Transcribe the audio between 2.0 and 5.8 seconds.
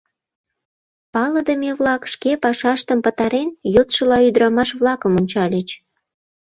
шке пашаштым пытарен, йодшыла ӱдырамаш-влакым ончальыч.